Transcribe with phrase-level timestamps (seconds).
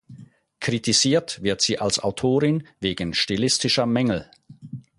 [0.59, 4.31] Kritisiert wird sie als Autorin wegen stilistischer Mängel.